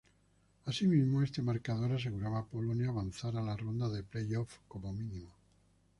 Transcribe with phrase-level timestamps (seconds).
[0.65, 5.29] Asimismo, este marcador aseguraba a Polonia avanzar a la ronda de playoff como mínimo.